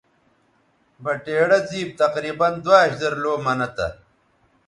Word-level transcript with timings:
بٹیڑہ 1.03 1.59
زِیب 1.69 1.89
تقریباً 2.01 2.49
دواش 2.63 2.89
زر 2.99 3.13
لَو 3.23 3.33
منہ 3.45 3.67
تھا 3.75 3.87